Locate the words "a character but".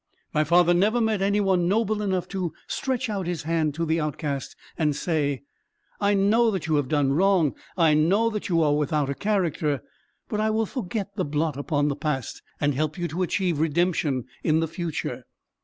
9.11-10.39